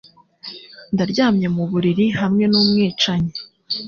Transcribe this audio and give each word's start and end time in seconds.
Ndaryamye 0.93 1.47
mu 1.55 1.63
buriri 1.71 2.05
hamwe 2.19 2.43
numwicanyi. 2.47 3.33